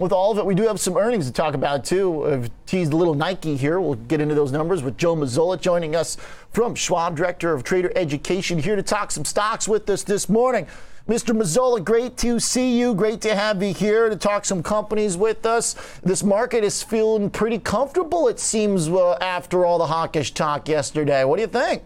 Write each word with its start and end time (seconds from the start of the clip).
with 0.00 0.12
all 0.12 0.32
of 0.32 0.38
it, 0.38 0.46
we 0.46 0.54
do 0.54 0.62
have 0.62 0.80
some 0.80 0.96
earnings 0.96 1.26
to 1.26 1.32
talk 1.32 1.54
about 1.54 1.84
too. 1.84 2.26
I've 2.26 2.50
teased 2.66 2.92
a 2.92 2.96
little 2.96 3.14
Nike 3.14 3.56
here. 3.56 3.80
We'll 3.80 3.94
get 3.94 4.20
into 4.20 4.34
those 4.34 4.50
numbers 4.50 4.82
with 4.82 4.96
Joe 4.96 5.14
Mazzola 5.14 5.60
joining 5.60 5.94
us 5.94 6.16
from 6.52 6.74
Schwab, 6.74 7.16
Director 7.16 7.52
of 7.52 7.62
Trader 7.62 7.92
Education, 7.94 8.58
here 8.58 8.76
to 8.76 8.82
talk 8.82 9.10
some 9.10 9.24
stocks 9.24 9.68
with 9.68 9.88
us 9.90 10.02
this 10.02 10.28
morning. 10.28 10.66
Mr. 11.06 11.36
Mazzola, 11.36 11.84
great 11.84 12.16
to 12.18 12.38
see 12.40 12.78
you. 12.78 12.94
Great 12.94 13.20
to 13.20 13.34
have 13.34 13.62
you 13.62 13.74
here 13.74 14.08
to 14.08 14.16
talk 14.16 14.44
some 14.44 14.62
companies 14.62 15.16
with 15.16 15.44
us. 15.44 15.74
This 16.02 16.22
market 16.22 16.64
is 16.64 16.82
feeling 16.82 17.30
pretty 17.30 17.58
comfortable, 17.58 18.28
it 18.28 18.38
seems, 18.38 18.88
uh, 18.88 19.14
after 19.14 19.66
all 19.66 19.78
the 19.78 19.86
hawkish 19.86 20.32
talk 20.32 20.68
yesterday. 20.68 21.24
What 21.24 21.36
do 21.36 21.42
you 21.42 21.48
think? 21.48 21.82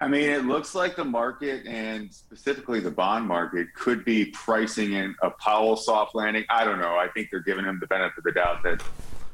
I 0.00 0.08
mean, 0.08 0.28
it 0.28 0.44
looks 0.44 0.74
like 0.74 0.94
the 0.94 1.04
market 1.04 1.66
and 1.66 2.12
specifically 2.12 2.80
the 2.80 2.90
bond 2.90 3.26
market 3.26 3.68
could 3.74 4.04
be 4.04 4.26
pricing 4.26 4.92
in 4.92 5.14
a 5.22 5.30
Powell 5.30 5.76
soft 5.76 6.14
landing. 6.14 6.44
I 6.50 6.64
don't 6.64 6.78
know. 6.78 6.96
I 6.96 7.08
think 7.08 7.28
they're 7.30 7.40
giving 7.40 7.64
him 7.64 7.78
the 7.80 7.86
benefit 7.86 8.18
of 8.18 8.24
the 8.24 8.32
doubt 8.32 8.62
that 8.64 8.82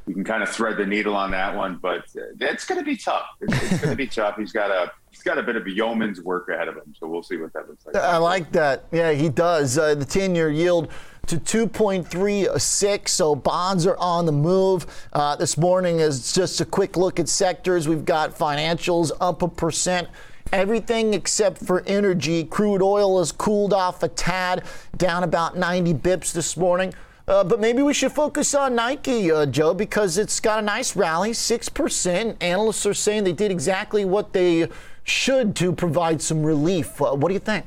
you 0.06 0.14
can 0.14 0.24
kind 0.24 0.42
of 0.42 0.48
thread 0.48 0.76
the 0.76 0.86
needle 0.86 1.16
on 1.16 1.32
that 1.32 1.56
one, 1.56 1.78
but 1.82 2.04
it's 2.40 2.64
going 2.64 2.78
to 2.78 2.84
be 2.84 2.96
tough. 2.96 3.26
It's, 3.40 3.54
it's 3.54 3.80
going 3.82 3.90
to 3.90 3.96
be 3.96 4.06
tough. 4.08 4.36
He's 4.36 4.52
got 4.52 4.70
a 4.70 4.92
he's 5.10 5.22
got 5.22 5.38
a 5.38 5.42
bit 5.42 5.56
of 5.56 5.66
a 5.66 5.70
yeoman's 5.70 6.20
work 6.20 6.48
ahead 6.48 6.68
of 6.68 6.76
him, 6.76 6.94
so 6.98 7.08
we'll 7.08 7.22
see 7.22 7.36
what 7.36 7.52
that 7.54 7.68
looks 7.68 7.84
like. 7.86 7.96
I 7.96 8.16
like 8.16 8.52
that. 8.52 8.84
Yeah, 8.92 9.12
he 9.12 9.28
does. 9.28 9.78
Uh, 9.78 9.94
the 9.94 10.04
ten-year 10.04 10.50
yield 10.50 10.90
to 11.26 11.36
2.36. 11.36 13.08
So 13.08 13.36
bonds 13.36 13.86
are 13.86 13.96
on 13.98 14.26
the 14.26 14.32
move. 14.32 14.86
Uh, 15.12 15.36
this 15.36 15.56
morning 15.56 16.00
is 16.00 16.32
just 16.32 16.60
a 16.60 16.64
quick 16.64 16.96
look 16.96 17.20
at 17.20 17.28
sectors. 17.28 17.86
We've 17.86 18.04
got 18.04 18.36
financials 18.36 19.12
up 19.20 19.42
a 19.42 19.48
percent. 19.48 20.08
Everything 20.52 21.14
except 21.14 21.64
for 21.64 21.82
energy. 21.86 22.44
Crude 22.44 22.82
oil 22.82 23.18
has 23.18 23.32
cooled 23.32 23.72
off 23.72 24.02
a 24.02 24.08
tad, 24.08 24.64
down 24.96 25.24
about 25.24 25.56
90 25.56 25.94
bips 25.94 26.32
this 26.32 26.56
morning. 26.58 26.92
Uh, 27.26 27.42
but 27.42 27.60
maybe 27.60 27.82
we 27.82 27.94
should 27.94 28.12
focus 28.12 28.54
on 28.54 28.74
Nike, 28.74 29.30
uh, 29.30 29.46
Joe, 29.46 29.72
because 29.72 30.18
it's 30.18 30.40
got 30.40 30.58
a 30.58 30.62
nice 30.62 30.94
rally, 30.94 31.30
6%. 31.30 32.36
Analysts 32.42 32.84
are 32.84 32.94
saying 32.94 33.24
they 33.24 33.32
did 33.32 33.50
exactly 33.50 34.04
what 34.04 34.32
they 34.32 34.68
should 35.04 35.56
to 35.56 35.72
provide 35.72 36.20
some 36.20 36.42
relief. 36.42 37.00
Uh, 37.00 37.14
what 37.14 37.28
do 37.28 37.34
you 37.34 37.40
think? 37.40 37.64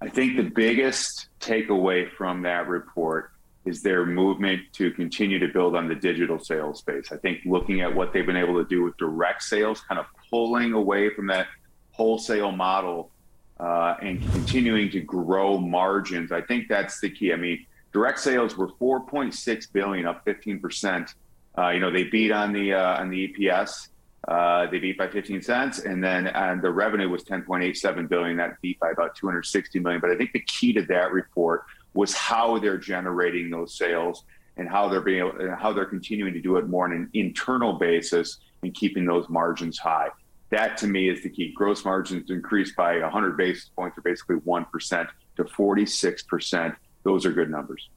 I 0.00 0.08
think 0.08 0.36
the 0.36 0.44
biggest 0.44 1.26
takeaway 1.40 2.10
from 2.10 2.42
that 2.42 2.68
report 2.68 3.32
is 3.66 3.82
their 3.82 4.06
movement 4.06 4.62
to 4.72 4.90
continue 4.92 5.38
to 5.38 5.48
build 5.48 5.76
on 5.76 5.86
the 5.86 5.94
digital 5.94 6.38
sales 6.38 6.78
space. 6.78 7.12
I 7.12 7.16
think 7.18 7.40
looking 7.44 7.82
at 7.82 7.94
what 7.94 8.12
they've 8.12 8.24
been 8.24 8.36
able 8.36 8.54
to 8.54 8.66
do 8.66 8.82
with 8.82 8.96
direct 8.96 9.42
sales, 9.42 9.82
kind 9.82 9.98
of 9.98 10.06
pulling 10.30 10.72
away 10.72 11.14
from 11.14 11.26
that 11.28 11.46
wholesale 11.92 12.52
model 12.52 13.10
uh, 13.58 13.96
and 14.00 14.22
continuing 14.32 14.90
to 14.90 15.00
grow 15.00 15.58
margins. 15.58 16.32
I 16.32 16.40
think 16.40 16.68
that's 16.68 17.00
the 17.00 17.10
key. 17.10 17.32
I 17.32 17.36
mean, 17.36 17.66
direct 17.92 18.18
sales 18.18 18.56
were 18.56 18.68
4.6 18.68 19.72
billion, 19.72 20.06
up 20.06 20.24
15 20.24 20.60
percent. 20.60 21.14
Uh, 21.58 21.68
you 21.70 21.80
know, 21.80 21.90
they 21.90 22.04
beat 22.04 22.32
on 22.32 22.52
the 22.52 22.74
uh, 22.74 23.00
on 23.00 23.10
the 23.10 23.28
EPS. 23.28 23.88
Uh, 24.28 24.66
they 24.70 24.78
beat 24.78 24.98
by 24.98 25.08
15 25.08 25.42
cents, 25.42 25.80
and 25.80 26.02
then 26.02 26.26
and 26.28 26.62
the 26.62 26.70
revenue 26.70 27.08
was 27.08 27.24
10.87 27.24 28.08
billion. 28.08 28.36
That 28.36 28.60
beat 28.60 28.78
by 28.78 28.90
about 28.90 29.14
260 29.16 29.78
million. 29.80 30.00
But 30.00 30.10
I 30.10 30.16
think 30.16 30.32
the 30.32 30.40
key 30.40 30.72
to 30.74 30.82
that 30.82 31.12
report 31.12 31.64
was 31.94 32.14
how 32.14 32.58
they're 32.58 32.78
generating 32.78 33.50
those 33.50 33.76
sales 33.76 34.24
and 34.56 34.68
how 34.68 34.88
they're 34.88 35.00
being 35.00 35.20
able, 35.20 35.56
how 35.56 35.72
they're 35.72 35.86
continuing 35.86 36.34
to 36.34 36.40
do 36.40 36.56
it 36.56 36.68
more 36.68 36.84
on 36.84 36.92
an 36.92 37.10
internal 37.14 37.74
basis 37.74 38.38
and 38.62 38.74
keeping 38.74 39.04
those 39.04 39.28
margins 39.28 39.78
high. 39.78 40.08
That 40.50 40.76
to 40.78 40.86
me 40.86 41.08
is 41.08 41.22
the 41.22 41.30
key. 41.30 41.52
Gross 41.54 41.84
margins 41.84 42.30
increased 42.30 42.76
by 42.76 42.98
100 42.98 43.36
basis 43.36 43.70
points, 43.76 43.96
or 43.96 44.02
basically 44.02 44.36
one 44.36 44.64
percent, 44.66 45.08
to 45.36 45.44
46 45.44 46.22
percent 46.24 46.74
those 47.02 47.24
are 47.24 47.32
good 47.32 47.50
numbers. 47.50 47.88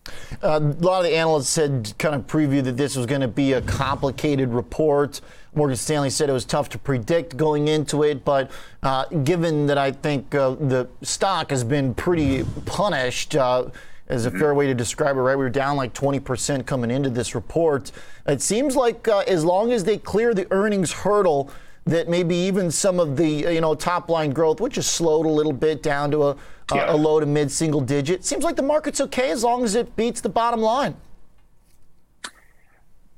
Uh, 0.41 0.59
a 0.61 0.83
lot 0.83 0.99
of 0.99 1.03
the 1.03 1.15
analysts 1.15 1.55
had 1.55 1.93
kind 1.97 2.15
of 2.15 2.25
previewed 2.25 2.63
that 2.63 2.77
this 2.77 2.95
was 2.95 3.05
going 3.05 3.21
to 3.21 3.27
be 3.27 3.53
a 3.53 3.61
complicated 3.61 4.49
report. 4.49 5.19
Morgan 5.53 5.75
Stanley 5.75 6.09
said 6.09 6.29
it 6.29 6.33
was 6.33 6.45
tough 6.45 6.69
to 6.69 6.77
predict 6.77 7.35
going 7.35 7.67
into 7.67 8.03
it, 8.03 8.23
but 8.23 8.49
uh, 8.81 9.05
given 9.05 9.67
that 9.67 9.77
I 9.77 9.91
think 9.91 10.33
uh, 10.33 10.51
the 10.51 10.87
stock 11.01 11.49
has 11.49 11.63
been 11.63 11.93
pretty 11.93 12.45
punished, 12.65 13.35
uh, 13.35 13.65
as 14.07 14.25
a 14.25 14.29
mm-hmm. 14.29 14.39
fair 14.39 14.53
way 14.53 14.67
to 14.67 14.73
describe 14.73 15.15
it, 15.15 15.21
right? 15.21 15.35
We 15.35 15.43
were 15.43 15.49
down 15.49 15.77
like 15.77 15.93
20% 15.93 16.65
coming 16.65 16.91
into 16.91 17.09
this 17.09 17.35
report. 17.35 17.91
It 18.25 18.41
seems 18.41 18.75
like 18.75 19.07
uh, 19.07 19.19
as 19.27 19.45
long 19.45 19.71
as 19.71 19.83
they 19.85 19.97
clear 19.97 20.33
the 20.33 20.47
earnings 20.51 20.91
hurdle, 20.91 21.49
that 21.85 22.07
maybe 22.07 22.35
even 22.35 22.71
some 22.71 22.99
of 22.99 23.17
the 23.17 23.27
you 23.27 23.61
know 23.61 23.75
top 23.75 24.09
line 24.09 24.31
growth, 24.31 24.61
which 24.61 24.75
has 24.75 24.87
slowed 24.87 25.25
a 25.25 25.29
little 25.29 25.53
bit 25.53 25.83
down 25.83 26.11
to 26.11 26.23
a, 26.23 26.35
yeah. 26.73 26.93
a 26.93 26.95
low 26.95 27.19
to 27.19 27.25
mid 27.25 27.51
single 27.51 27.81
digit, 27.81 28.23
seems 28.23 28.43
like 28.43 28.55
the 28.55 28.61
market's 28.61 29.01
okay 29.01 29.31
as 29.31 29.43
long 29.43 29.63
as 29.63 29.75
it 29.75 29.95
beats 29.95 30.21
the 30.21 30.29
bottom 30.29 30.61
line. 30.61 30.95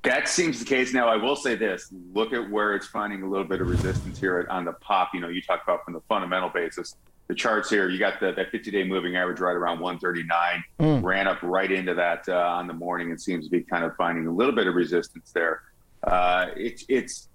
That 0.04 0.28
seems 0.28 0.60
the 0.60 0.66
case. 0.66 0.94
Now, 0.94 1.08
I 1.08 1.16
will 1.16 1.36
say 1.36 1.56
this: 1.56 1.92
look 2.14 2.34
at 2.34 2.50
where 2.50 2.76
it's 2.76 2.88
finding 2.88 3.24
a 3.24 3.30
little 3.30 3.46
bit 3.46 3.62
of 3.62 3.68
resistance 3.68 4.20
here 4.20 4.46
on 4.50 4.66
the 4.66 4.74
pop. 4.74 5.12
You 5.14 5.20
know, 5.20 5.30
you 5.30 5.42
talk 5.42 5.64
about 5.64 5.84
from 5.84 5.94
the 5.94 6.02
fundamental 6.02 6.50
basis. 6.50 6.96
The 7.28 7.34
charts 7.34 7.72
here, 7.72 7.90
you 7.90 7.98
got 7.98 8.20
the, 8.20 8.34
that 8.34 8.52
50-day 8.52 8.84
moving 8.84 9.16
average 9.16 9.40
right 9.40 9.56
around 9.56 9.80
139, 9.80 10.64
mm. 10.80 11.04
ran 11.04 11.28
up 11.28 11.42
right 11.42 11.72
into 11.72 11.96
that 11.96 12.30
uh, 12.30 12.36
on 12.36 12.68
the 12.68 12.74
morning, 12.74 13.10
and 13.10 13.20
seems 13.20 13.46
to 13.46 13.50
be 13.50 13.62
kind 13.62 13.84
of 13.84 13.96
finding 13.96 14.28
a 14.28 14.32
little 14.32 14.54
bit 14.54 14.68
of 14.68 14.76
resistance 14.76 15.32
there. 15.32 15.64
Uh, 16.04 16.50
it's 16.56 16.86
it's 16.88 17.30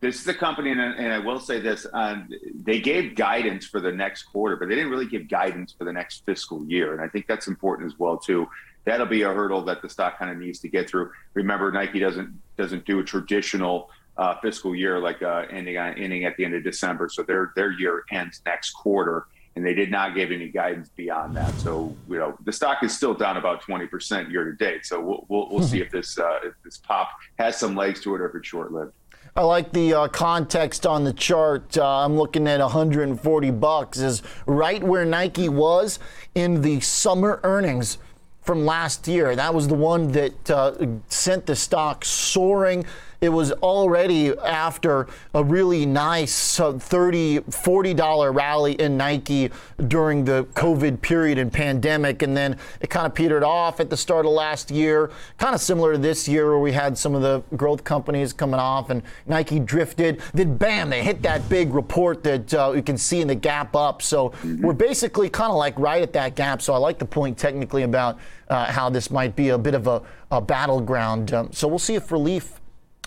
this 0.00 0.20
is 0.20 0.26
a 0.28 0.34
company, 0.34 0.70
and, 0.70 0.80
and 0.80 1.12
I 1.12 1.18
will 1.18 1.40
say 1.40 1.60
this: 1.60 1.86
um, 1.92 2.28
they 2.54 2.80
gave 2.80 3.14
guidance 3.14 3.66
for 3.66 3.80
the 3.80 3.92
next 3.92 4.24
quarter, 4.24 4.56
but 4.56 4.68
they 4.68 4.74
didn't 4.74 4.90
really 4.90 5.06
give 5.06 5.28
guidance 5.28 5.72
for 5.72 5.84
the 5.84 5.92
next 5.92 6.24
fiscal 6.24 6.64
year, 6.64 6.92
and 6.92 7.02
I 7.02 7.08
think 7.08 7.26
that's 7.26 7.48
important 7.48 7.92
as 7.92 7.98
well 7.98 8.16
too 8.16 8.48
that'll 8.84 9.06
be 9.06 9.22
a 9.22 9.32
hurdle 9.32 9.62
that 9.62 9.82
the 9.82 9.88
stock 9.88 10.18
kind 10.18 10.30
of 10.30 10.38
needs 10.38 10.58
to 10.60 10.68
get 10.68 10.88
through. 10.88 11.10
Remember, 11.34 11.70
Nike 11.70 11.98
doesn't 11.98 12.40
doesn't 12.56 12.84
do 12.84 12.98
a 13.00 13.04
traditional 13.04 13.90
uh, 14.16 14.34
fiscal 14.40 14.74
year 14.74 14.98
like 14.98 15.22
uh, 15.22 15.46
ending 15.50 15.78
on 15.78 15.94
ending 15.94 16.24
at 16.24 16.36
the 16.36 16.44
end 16.44 16.54
of 16.54 16.64
December, 16.64 17.08
so 17.08 17.22
their 17.22 17.52
their 17.56 17.72
year 17.72 18.04
ends 18.10 18.42
next 18.44 18.72
quarter, 18.72 19.26
and 19.56 19.64
they 19.64 19.74
did 19.74 19.90
not 19.90 20.14
give 20.14 20.30
any 20.30 20.48
guidance 20.48 20.90
beyond 20.90 21.36
that. 21.36 21.54
So 21.60 21.94
you 22.08 22.18
know 22.18 22.36
the 22.44 22.52
stock 22.52 22.82
is 22.82 22.96
still 22.96 23.14
down 23.14 23.36
about 23.36 23.62
twenty 23.62 23.86
percent 23.86 24.30
year 24.30 24.44
to 24.44 24.56
date. 24.56 24.86
So 24.86 25.00
we'll 25.00 25.26
we'll, 25.28 25.48
we'll 25.50 25.66
see 25.66 25.80
if 25.80 25.90
this 25.90 26.18
uh, 26.18 26.40
if 26.44 26.54
this 26.64 26.78
pop 26.78 27.10
has 27.38 27.56
some 27.56 27.74
legs 27.74 28.00
to 28.02 28.14
it 28.14 28.20
or 28.20 28.28
if 28.28 28.34
it's 28.34 28.48
short 28.48 28.72
lived. 28.72 28.92
I 29.36 29.42
like 29.42 29.72
the 29.72 29.94
uh, 29.94 30.08
context 30.08 30.86
on 30.86 31.04
the 31.04 31.12
chart. 31.12 31.78
Uh, 31.78 32.04
I'm 32.04 32.16
looking 32.16 32.48
at 32.48 32.60
140 32.60 33.50
bucks 33.52 33.98
is 33.98 34.22
right 34.46 34.82
where 34.82 35.04
Nike 35.04 35.48
was 35.48 36.00
in 36.34 36.62
the 36.62 36.80
summer 36.80 37.40
earnings 37.44 37.98
from 38.42 38.66
last 38.66 39.06
year. 39.06 39.36
That 39.36 39.54
was 39.54 39.68
the 39.68 39.74
one 39.74 40.10
that 40.12 40.50
uh, 40.50 40.74
sent 41.08 41.46
the 41.46 41.54
stock 41.54 42.04
soaring 42.04 42.84
it 43.20 43.28
was 43.28 43.52
already 43.52 44.36
after 44.38 45.06
a 45.34 45.44
really 45.44 45.84
nice 45.84 46.58
uh, 46.58 46.72
30 46.72 47.40
$40 47.40 48.34
rally 48.34 48.72
in 48.72 48.96
Nike 48.96 49.50
during 49.88 50.24
the 50.24 50.44
COVID 50.54 51.02
period 51.02 51.38
and 51.38 51.52
pandemic. 51.52 52.22
And 52.22 52.36
then 52.36 52.56
it 52.80 52.88
kind 52.88 53.06
of 53.06 53.14
petered 53.14 53.42
off 53.42 53.80
at 53.80 53.90
the 53.90 53.96
start 53.96 54.26
of 54.26 54.32
last 54.32 54.70
year, 54.70 55.10
kind 55.38 55.54
of 55.54 55.60
similar 55.60 55.92
to 55.92 55.98
this 55.98 56.26
year 56.26 56.46
where 56.46 56.58
we 56.58 56.72
had 56.72 56.96
some 56.96 57.14
of 57.14 57.22
the 57.22 57.42
growth 57.56 57.84
companies 57.84 58.32
coming 58.32 58.60
off 58.60 58.90
and 58.90 59.02
Nike 59.26 59.58
drifted. 59.58 60.22
Then, 60.32 60.56
bam, 60.56 60.90
they 60.90 61.02
hit 61.02 61.22
that 61.22 61.48
big 61.48 61.74
report 61.74 62.22
that 62.24 62.54
uh, 62.54 62.72
you 62.74 62.82
can 62.82 62.96
see 62.96 63.20
in 63.20 63.28
the 63.28 63.34
gap 63.34 63.76
up. 63.76 64.02
So 64.02 64.30
mm-hmm. 64.30 64.62
we're 64.62 64.72
basically 64.72 65.28
kind 65.28 65.50
of 65.50 65.56
like 65.56 65.78
right 65.78 66.02
at 66.02 66.12
that 66.14 66.36
gap. 66.36 66.62
So 66.62 66.72
I 66.72 66.78
like 66.78 66.98
the 66.98 67.04
point 67.04 67.36
technically 67.36 67.82
about 67.82 68.18
uh, 68.48 68.66
how 68.66 68.90
this 68.90 69.10
might 69.10 69.36
be 69.36 69.50
a 69.50 69.58
bit 69.58 69.74
of 69.74 69.86
a, 69.86 70.02
a 70.30 70.40
battleground. 70.40 71.32
Um, 71.32 71.52
so 71.52 71.68
we'll 71.68 71.78
see 71.78 71.94
if 71.94 72.10
relief 72.10 72.59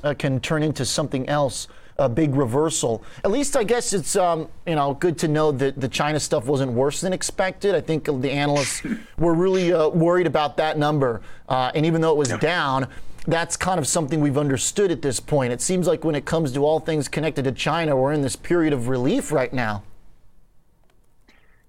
uh, 0.03 0.13
can 0.13 0.39
turn 0.39 0.63
into 0.63 0.85
something 0.85 1.27
else 1.29 1.67
a 1.97 2.09
big 2.09 2.35
reversal. 2.35 3.03
At 3.23 3.31
least 3.31 3.55
I 3.55 3.63
guess 3.63 3.93
it's 3.93 4.15
um, 4.15 4.47
you 4.65 4.75
know 4.75 4.93
good 4.95 5.17
to 5.19 5.27
know 5.27 5.51
that 5.51 5.79
the 5.79 5.87
China 5.87 6.19
stuff 6.19 6.45
wasn't 6.45 6.71
worse 6.71 7.01
than 7.01 7.13
expected. 7.13 7.75
I 7.75 7.81
think 7.81 8.05
the 8.05 8.31
analysts 8.31 8.83
were 9.17 9.33
really 9.33 9.73
uh, 9.73 9.89
worried 9.89 10.27
about 10.27 10.57
that 10.57 10.77
number, 10.77 11.21
uh, 11.49 11.71
and 11.75 11.85
even 11.85 12.01
though 12.01 12.11
it 12.11 12.17
was 12.17 12.29
yeah. 12.29 12.37
down. 12.37 12.87
That's 13.25 13.55
kind 13.55 13.79
of 13.79 13.87
something 13.87 14.19
we've 14.19 14.37
understood 14.37 14.91
at 14.91 15.01
this 15.01 15.21
point. 15.21 15.53
It 15.53 15.61
seems 15.61 15.87
like 15.87 16.03
when 16.03 16.13
it 16.13 16.25
comes 16.25 16.51
to 16.51 16.65
all 16.65 16.81
things 16.81 17.07
connected 17.07 17.45
to 17.45 17.53
China, 17.53 17.95
we're 17.95 18.11
in 18.11 18.21
this 18.21 18.35
period 18.35 18.73
of 18.73 18.89
relief 18.89 19.31
right 19.31 19.53
now. 19.53 19.83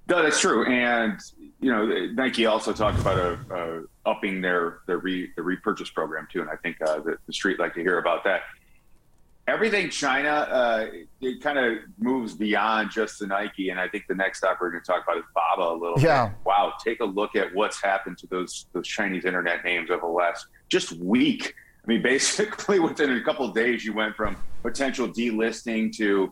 No, 0.09 0.21
that's 0.21 0.41
true. 0.41 0.67
And 0.67 1.21
you 1.65 1.71
know, 1.71 1.87
Nike 2.13 2.45
also 2.45 2.75
talked 2.75 2.99
about 2.99 3.17
a, 3.17 3.39
a 3.55 3.83
upping 4.05 4.43
their 4.43 4.81
their, 4.87 4.99
re, 4.99 5.31
the 5.35 5.43
repurchase 5.43 5.89
program 5.89 6.29
too, 6.31 6.43
and 6.43 6.51
I 6.51 6.57
think 6.57 6.77
uh, 6.83 7.01
the, 7.01 7.17
the 7.27 7.33
street 7.33 7.59
like 7.59 7.73
to 7.73 7.81
hear 7.81 7.99
about 7.99 8.23
that. 8.25 8.43
Everything 9.49 9.89
China, 9.89 10.29
uh, 10.29 10.87
it 11.23 11.43
kind 11.43 11.59
of 11.59 11.79
moves 11.99 12.35
beyond 12.35 12.91
just 12.91 13.19
the 13.19 13.27
Nike, 13.27 13.71
and 13.71 13.81
I 13.81 13.89
think 13.89 14.05
the 14.09 14.15
next 14.15 14.39
stop 14.39 14.59
we're 14.61 14.73
going 14.73 14.83
to 14.83 14.87
talk 14.87 15.05
about 15.05 15.17
is 15.17 15.25
Baba 15.35 15.63
a 15.63 15.73
little 15.73 15.99
yeah. 15.99 16.27
bit. 16.27 16.37
Wow, 16.45 16.75
take 16.85 17.01
a 17.01 17.05
look 17.07 17.35
at 17.35 17.55
what's 17.55 17.83
happened 17.83 18.19
to 18.19 18.27
those 18.27 18.67
those 18.75 18.87
Chinese 18.87 19.25
internet 19.25 19.65
names 19.65 19.91
over 19.91 20.03
the 20.03 20.13
last 20.13 20.47
just 20.69 20.93
week. 20.93 21.55
I 21.83 21.87
mean, 21.87 22.03
basically 22.13 22.79
within 22.79 23.11
a 23.11 23.23
couple 23.23 23.49
days, 23.49 23.87
you 23.87 23.95
went 23.95 24.17
from 24.17 24.37
potential 24.63 25.09
delisting 25.09 25.97
to 25.97 26.31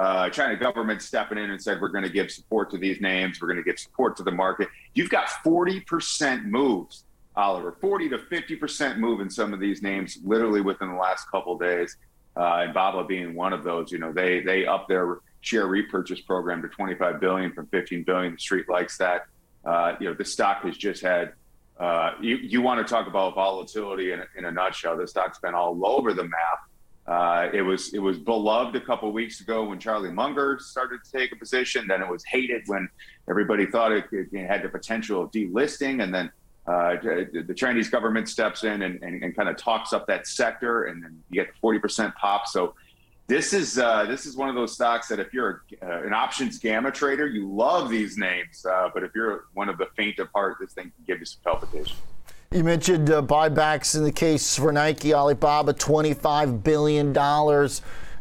uh, 0.00 0.30
China 0.30 0.56
government 0.56 1.02
stepping 1.02 1.36
in 1.36 1.50
and 1.50 1.62
said 1.62 1.78
we're 1.78 1.88
going 1.88 2.04
to 2.04 2.10
give 2.10 2.30
support 2.30 2.70
to 2.70 2.78
these 2.78 3.02
names, 3.02 3.38
we're 3.38 3.48
going 3.48 3.62
to 3.62 3.70
give 3.70 3.78
support 3.78 4.16
to 4.16 4.22
the 4.22 4.30
market. 4.30 4.66
You've 4.94 5.10
got 5.10 5.26
40% 5.44 6.46
moves, 6.46 7.04
Oliver, 7.36 7.76
40 7.82 8.08
to 8.08 8.18
50% 8.18 8.96
move 8.96 9.20
in 9.20 9.28
some 9.28 9.52
of 9.52 9.60
these 9.60 9.82
names, 9.82 10.18
literally 10.24 10.62
within 10.62 10.88
the 10.88 10.94
last 10.94 11.30
couple 11.30 11.58
days. 11.58 11.98
Uh, 12.34 12.62
and 12.62 12.72
Baba 12.72 13.04
being 13.04 13.34
one 13.34 13.52
of 13.52 13.62
those, 13.62 13.92
you 13.92 13.98
know, 13.98 14.10
they 14.10 14.40
they 14.40 14.64
up 14.64 14.88
their 14.88 15.18
share 15.42 15.66
repurchase 15.66 16.22
program 16.22 16.62
to 16.62 16.68
25 16.68 17.20
billion 17.20 17.52
from 17.52 17.66
15 17.66 18.04
billion. 18.04 18.32
The 18.32 18.38
street 18.38 18.70
likes 18.70 18.96
that. 18.96 19.26
Uh, 19.66 19.96
you 20.00 20.08
know, 20.08 20.14
the 20.14 20.24
stock 20.24 20.62
has 20.62 20.78
just 20.78 21.02
had. 21.02 21.34
Uh, 21.78 22.12
you 22.22 22.36
you 22.36 22.62
want 22.62 22.86
to 22.86 22.90
talk 22.90 23.06
about 23.06 23.34
volatility 23.34 24.12
in, 24.12 24.22
in 24.38 24.46
a 24.46 24.50
nutshell? 24.50 24.96
The 24.96 25.06
stock's 25.06 25.40
been 25.40 25.54
all 25.54 25.78
over 25.84 26.14
the 26.14 26.24
map. 26.24 26.60
Uh, 27.06 27.48
it 27.52 27.62
was 27.62 27.92
it 27.92 27.98
was 27.98 28.18
beloved 28.18 28.76
a 28.76 28.80
couple 28.80 29.10
weeks 29.10 29.40
ago 29.40 29.64
when 29.64 29.78
Charlie 29.78 30.12
Munger 30.12 30.58
started 30.60 31.00
to 31.04 31.10
take 31.10 31.32
a 31.32 31.36
position. 31.36 31.86
Then 31.88 32.02
it 32.02 32.08
was 32.08 32.24
hated 32.24 32.62
when 32.66 32.88
everybody 33.28 33.66
thought 33.66 33.92
it, 33.92 34.04
it 34.12 34.46
had 34.46 34.62
the 34.62 34.68
potential 34.68 35.22
of 35.22 35.30
delisting, 35.32 36.02
and 36.02 36.14
then 36.14 36.30
uh, 36.66 36.96
the 37.00 37.54
Chinese 37.56 37.88
government 37.88 38.28
steps 38.28 38.64
in 38.64 38.82
and, 38.82 39.02
and, 39.02 39.24
and 39.24 39.34
kind 39.34 39.48
of 39.48 39.56
talks 39.56 39.92
up 39.92 40.06
that 40.06 40.26
sector, 40.26 40.84
and 40.84 41.02
then 41.02 41.20
you 41.30 41.42
get 41.42 41.52
the 41.52 41.66
40% 41.66 42.14
pop. 42.14 42.46
So 42.46 42.74
this 43.26 43.52
is 43.52 43.78
uh, 43.78 44.04
this 44.04 44.26
is 44.26 44.36
one 44.36 44.48
of 44.48 44.54
those 44.54 44.74
stocks 44.74 45.08
that 45.08 45.18
if 45.18 45.32
you're 45.32 45.62
a, 45.80 45.86
uh, 45.86 46.02
an 46.02 46.12
options 46.12 46.58
gamma 46.58 46.90
trader, 46.90 47.26
you 47.26 47.48
love 47.48 47.88
these 47.88 48.18
names. 48.18 48.64
Uh, 48.64 48.88
but 48.92 49.02
if 49.02 49.12
you're 49.14 49.44
one 49.54 49.68
of 49.68 49.78
the 49.78 49.86
faint 49.96 50.18
of 50.18 50.28
heart, 50.34 50.58
this 50.60 50.72
thing 50.72 50.84
can 50.84 51.04
give 51.06 51.18
you 51.18 51.26
some 51.26 51.40
palpitation. 51.44 51.96
You 52.52 52.64
mentioned 52.64 53.10
uh, 53.10 53.22
buybacks 53.22 53.94
in 53.94 54.02
the 54.02 54.10
case 54.10 54.56
for 54.56 54.72
Nike, 54.72 55.14
Alibaba, 55.14 55.72
$25 55.72 56.64
billion. 56.64 57.16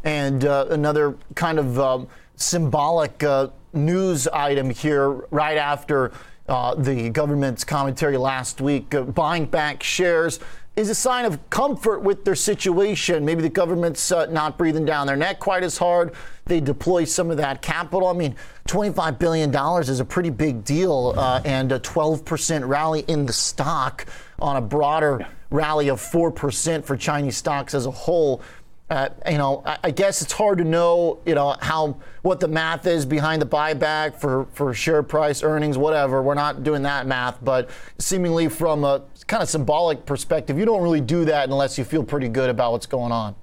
And 0.04 0.46
uh, 0.46 0.68
another 0.70 1.16
kind 1.34 1.58
of 1.58 1.80
um, 1.80 2.08
symbolic 2.36 3.24
uh, 3.24 3.48
news 3.74 4.28
item 4.28 4.70
here 4.70 5.10
right 5.32 5.58
after 5.58 6.12
the 6.46 7.10
government's 7.12 7.64
commentary 7.64 8.18
last 8.18 8.62
week, 8.62 8.94
buying 9.16 9.48
back 9.48 9.82
shares 9.82 10.40
is 10.80 10.90
a 10.90 10.96
sign 10.96 11.26
of 11.26 11.50
comfort 11.50 12.00
with 12.00 12.24
their 12.24 12.36
situation. 12.36 13.26
Maybe 13.26 13.42
the 13.42 13.50
government's 13.50 14.12
uh, 14.12 14.28
not 14.28 14.58
breathing 14.58 14.86
down 14.86 15.08
their 15.08 15.18
neck 15.18 15.40
quite 15.40 15.62
as 15.62 15.78
hard. 15.78 16.14
They 16.46 16.62
deploy 16.62 17.04
some 17.04 17.30
of 17.30 17.38
that 17.38 17.62
capital. 17.62 18.08
I 18.08 18.14
mean, 18.14 18.36
$25 18.68 19.20
billion 19.20 19.54
is 19.82 20.00
a 20.00 20.06
pretty 20.06 20.30
big 20.30 20.64
deal, 20.64 21.14
uh, 21.18 21.42
and 21.44 21.72
a 21.74 21.80
12% 21.82 22.68
rally 22.68 23.02
in 23.08 23.26
the 23.26 23.34
stock 23.34 24.06
on 24.40 24.56
a 24.56 24.62
broader 24.62 25.28
rally 25.52 25.90
of 25.90 26.00
4% 26.00 26.86
for 26.86 26.96
Chinese 26.96 27.36
stocks 27.36 27.74
as 27.74 27.86
a 27.86 27.92
whole. 27.92 28.42
Uh, 28.90 29.10
you 29.30 29.38
know, 29.38 29.62
I, 29.66 29.78
I, 29.84 29.92
guess 29.92 30.24
it's 30.24 30.32
hard 30.32 30.58
to 30.58 30.64
know, 30.64 31.20
you 31.24 31.36
know, 31.36 31.56
how 31.62 31.98
what 32.24 32.40
the 32.40 32.48
math 32.48 32.88
is 32.88 33.06
behind 33.06 33.40
the 33.40 33.46
buyback 33.46 34.16
for 34.16 34.48
for 34.54 34.74
share 34.74 35.04
price, 35.04 35.44
earnings, 35.44 35.78
whatever. 35.78 36.24
We're 36.24 36.34
not 36.34 36.64
doing 36.64 36.82
that 36.84 37.06
math, 37.06 37.38
but 37.44 37.70
seemingly 38.00 38.50
from 38.50 38.84
a 38.84 39.04
kind 39.28 39.44
of 39.44 39.50
symbolic 39.50 40.08
perspective, 40.08 40.58
you 40.58 40.66
don't 40.66 40.82
really 40.82 41.02
do 41.02 41.24
that 41.26 41.50
unless 41.50 41.78
you 41.78 41.84
feel 41.84 42.04
pretty 42.04 42.30
good 42.30 42.50
about 42.50 42.72
what's 42.72 42.88
going 42.88 43.12
on. 43.12 43.36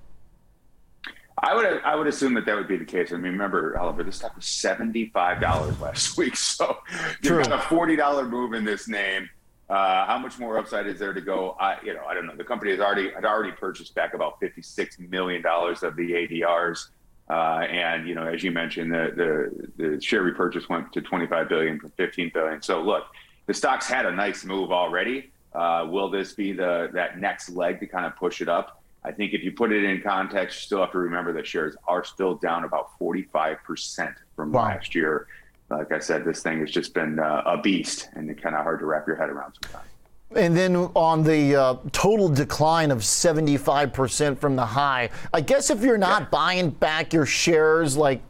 I 1.38 1.54
would 1.54 1.66
I 1.84 1.94
would 1.94 2.08
assume 2.08 2.34
that 2.34 2.46
that 2.46 2.56
would 2.56 2.66
be 2.66 2.76
the 2.76 2.84
case. 2.84 3.12
I 3.12 3.16
mean, 3.16 3.32
remember, 3.32 3.78
Oliver, 3.78 4.02
this 4.02 4.16
stock 4.16 4.34
was 4.34 4.46
seventy 4.46 5.10
five 5.10 5.40
dollars 5.40 5.78
last 5.80 6.16
week, 6.18 6.36
so 6.36 6.78
you've 7.22 7.44
got 7.44 7.52
a 7.52 7.58
forty 7.68 7.94
dollar 7.94 8.26
move 8.26 8.52
in 8.52 8.64
this 8.64 8.88
name. 8.88 9.28
Uh, 9.68 10.06
how 10.06 10.18
much 10.18 10.38
more 10.38 10.58
upside 10.58 10.86
is 10.86 10.98
there 10.98 11.12
to 11.12 11.20
go? 11.20 11.56
I, 11.58 11.78
you 11.84 11.92
know, 11.92 12.04
I 12.06 12.14
don't 12.14 12.26
know. 12.26 12.36
The 12.36 12.44
company 12.44 12.70
has 12.70 12.80
already 12.80 13.10
had 13.10 13.24
already 13.24 13.52
purchased 13.52 13.94
back 13.94 14.14
about 14.14 14.38
fifty 14.38 14.62
six 14.62 14.98
million 14.98 15.42
dollars 15.42 15.82
of 15.82 15.96
the 15.96 16.12
ADRs, 16.12 16.88
uh, 17.28 17.66
and 17.68 18.06
you 18.06 18.14
know, 18.14 18.26
as 18.26 18.44
you 18.44 18.52
mentioned, 18.52 18.92
the, 18.92 19.72
the 19.76 19.84
the 19.84 20.00
share 20.00 20.22
repurchase 20.22 20.68
went 20.68 20.92
to 20.92 21.00
twenty 21.00 21.26
five 21.26 21.48
billion 21.48 21.80
from 21.80 21.90
fifteen 21.90 22.30
billion. 22.32 22.62
So 22.62 22.80
look, 22.80 23.06
the 23.46 23.54
stock's 23.54 23.88
had 23.88 24.06
a 24.06 24.12
nice 24.12 24.44
move 24.44 24.70
already. 24.70 25.32
Uh, 25.52 25.86
will 25.88 26.10
this 26.10 26.32
be 26.32 26.52
the 26.52 26.90
that 26.92 27.18
next 27.18 27.48
leg 27.48 27.80
to 27.80 27.86
kind 27.86 28.06
of 28.06 28.14
push 28.14 28.40
it 28.40 28.48
up? 28.48 28.82
I 29.02 29.12
think 29.12 29.34
if 29.34 29.42
you 29.42 29.52
put 29.52 29.72
it 29.72 29.84
in 29.84 30.00
context, 30.02 30.58
you 30.58 30.66
still 30.66 30.80
have 30.80 30.92
to 30.92 30.98
remember 30.98 31.32
that 31.32 31.46
shares 31.46 31.76
are 31.86 32.04
still 32.04 32.34
down 32.34 32.64
about 32.64 32.90
45% 33.00 34.14
from 34.34 34.50
wow. 34.50 34.64
last 34.64 34.96
year. 34.96 35.28
Like 35.68 35.92
I 35.92 35.98
said, 35.98 36.24
this 36.24 36.42
thing 36.42 36.60
has 36.60 36.70
just 36.70 36.94
been 36.94 37.18
uh, 37.18 37.42
a 37.44 37.60
beast 37.60 38.08
and 38.14 38.30
it's 38.30 38.40
kind 38.40 38.54
of 38.54 38.62
hard 38.62 38.80
to 38.80 38.86
wrap 38.86 39.06
your 39.06 39.16
head 39.16 39.30
around 39.30 39.54
sometimes. 39.60 39.90
And 40.34 40.56
then 40.56 40.76
on 40.76 41.22
the 41.22 41.56
uh, 41.56 41.76
total 41.92 42.28
decline 42.28 42.90
of 42.90 42.98
75% 42.98 44.38
from 44.38 44.56
the 44.56 44.66
high, 44.66 45.10
I 45.32 45.40
guess 45.40 45.70
if 45.70 45.82
you're 45.82 45.98
not 45.98 46.22
yeah. 46.22 46.28
buying 46.30 46.70
back 46.70 47.12
your 47.12 47.26
shares 47.26 47.96
like 47.96 48.22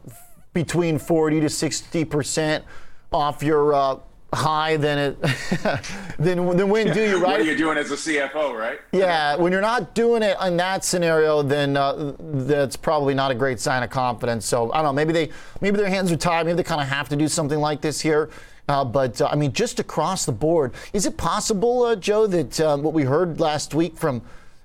between 0.53 0.97
40 0.97 1.41
to 1.41 1.47
60% 1.47 2.63
off 3.11 3.43
your 3.43 3.73
uh, 3.73 3.97
high, 4.33 4.77
than 4.77 4.97
it 4.97 5.21
then 6.19 6.57
then 6.57 6.69
when 6.69 6.87
yeah. 6.87 6.93
do 6.93 7.01
you 7.01 7.17
right? 7.23 7.31
What 7.31 7.41
are 7.41 7.43
you 7.43 7.57
doing 7.57 7.77
as 7.77 7.91
a 7.91 7.95
CFO, 7.95 8.57
right? 8.57 8.79
Yeah, 8.91 9.35
when 9.35 9.51
you're 9.51 9.61
not 9.61 9.95
doing 9.95 10.23
it 10.23 10.37
in 10.45 10.57
that 10.57 10.83
scenario, 10.83 11.41
then 11.41 11.77
uh, 11.77 12.13
that's 12.19 12.75
probably 12.75 13.13
not 13.13 13.31
a 13.31 13.35
great 13.35 13.59
sign 13.59 13.83
of 13.83 13.89
confidence. 13.89 14.45
So 14.45 14.71
I 14.71 14.77
don't 14.77 14.85
know. 14.85 14.93
Maybe 14.93 15.13
they 15.13 15.29
maybe 15.61 15.77
their 15.77 15.89
hands 15.89 16.11
are 16.11 16.17
tied. 16.17 16.45
Maybe 16.45 16.57
they 16.57 16.63
kind 16.63 16.81
of 16.81 16.87
have 16.87 17.09
to 17.09 17.15
do 17.15 17.27
something 17.27 17.59
like 17.59 17.81
this 17.81 18.01
here. 18.01 18.29
Uh, 18.69 18.83
but 18.83 19.21
uh, 19.21 19.29
I 19.31 19.35
mean, 19.35 19.53
just 19.53 19.79
across 19.79 20.25
the 20.25 20.33
board, 20.33 20.73
is 20.91 21.05
it 21.05 21.15
possible, 21.15 21.83
uh, 21.83 21.95
Joe, 21.95 22.27
that 22.27 22.59
uh, 22.59 22.77
what 22.77 22.93
we 22.93 23.03
heard 23.03 23.39
last 23.39 23.73
week 23.73 23.95
from 23.95 24.21